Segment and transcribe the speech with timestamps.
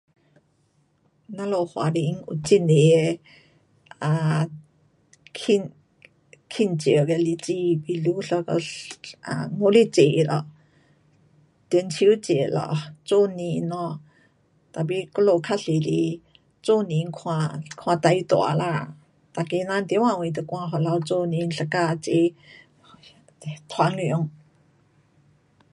[1.37, 2.73] 我们华人有很多
[6.49, 7.53] 庆祝的日子，
[7.85, 8.43] 有端
[9.59, 10.27] 午节，
[11.69, 12.49] 中秋节，
[13.05, 15.71] 做年 no，tapi 我们较多是
[16.63, 18.97] 做年是最大啦。
[19.31, 19.57] 大家
[19.87, 22.35] 多远都赶回来做年大家集。